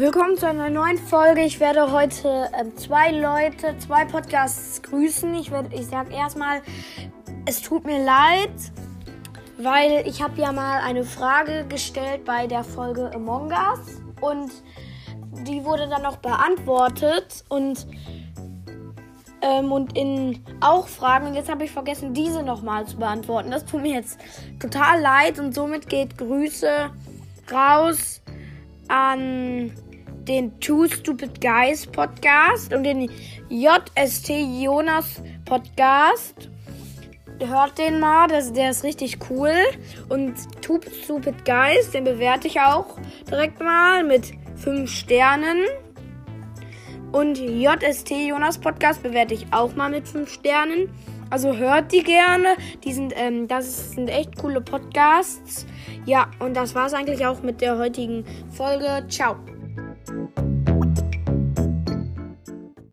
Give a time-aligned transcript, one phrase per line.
[0.00, 1.40] Willkommen zu einer neuen Folge.
[1.40, 5.34] Ich werde heute ähm, zwei Leute, zwei Podcasts grüßen.
[5.34, 6.62] Ich, ich sage erstmal,
[7.46, 8.52] es tut mir leid,
[9.58, 14.52] weil ich habe ja mal eine Frage gestellt bei der Folge Among Us und
[15.44, 17.84] die wurde dann noch beantwortet und
[19.42, 21.26] ähm, und in auch Fragen.
[21.26, 23.50] Und jetzt habe ich vergessen, diese nochmal zu beantworten.
[23.50, 24.20] Das tut mir jetzt
[24.60, 26.88] total leid und somit geht Grüße
[27.50, 28.22] raus
[28.86, 29.72] an
[30.28, 33.10] den Two Stupid Guys Podcast und den
[33.48, 36.50] JST Jonas Podcast.
[37.40, 39.54] Hört den mal, das, der ist richtig cool.
[40.08, 42.98] Und Two Stupid Guys, den bewerte ich auch
[43.30, 45.64] direkt mal mit 5 Sternen.
[47.12, 50.90] Und JST Jonas Podcast bewerte ich auch mal mit 5 Sternen.
[51.30, 52.56] Also hört die gerne.
[52.84, 55.64] Die sind, ähm, das sind echt coole Podcasts.
[56.04, 59.06] Ja, und das war es eigentlich auch mit der heutigen Folge.
[59.08, 59.36] Ciao.
[60.08, 60.47] Thank you.